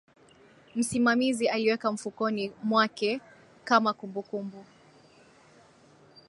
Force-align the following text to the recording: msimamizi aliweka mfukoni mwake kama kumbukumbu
msimamizi 0.75 1.49
aliweka 1.49 1.91
mfukoni 1.91 2.51
mwake 2.63 3.21
kama 3.63 3.93
kumbukumbu 3.93 4.65